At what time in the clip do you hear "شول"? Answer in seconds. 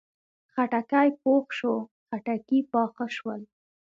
3.17-3.41